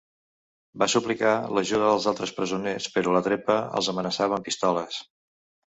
Va 0.83 0.87
suplicar 0.93 1.33
l'ajuda 1.57 1.91
dels 1.91 2.09
altres 2.13 2.33
presoners, 2.39 2.89
però 2.97 3.15
la 3.19 3.23
trepa 3.29 3.61
els 3.81 3.93
amenaçava 3.97 4.41
amb 4.43 4.51
pistoles. 4.51 5.01